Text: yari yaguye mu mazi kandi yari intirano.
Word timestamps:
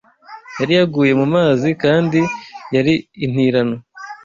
yari 0.59 0.73
yaguye 0.79 1.13
mu 1.19 1.25
mazi 1.35 1.69
kandi 1.83 2.19
yari 2.75 2.93
intirano. 3.25 3.75